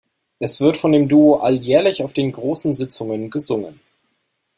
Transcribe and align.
Es 0.39 0.59
wird 0.61 0.77
von 0.77 0.93
dem 0.93 1.07
Duo 1.07 1.35
alljährlich 1.41 2.01
auf 2.01 2.11
den 2.11 2.31
großen 2.31 2.73
Sitzungen 2.73 3.29
gesungen. 3.29 3.79